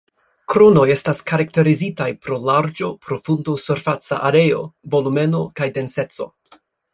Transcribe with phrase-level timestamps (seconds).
[0.51, 4.63] Kronoj estas karakterizitaj pro larĝo, profundo, surfaca areo,
[4.97, 6.29] volumeno, kaj denseco.